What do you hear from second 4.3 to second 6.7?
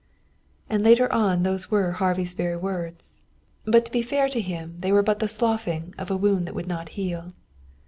him they were but the sloughing of a wound that would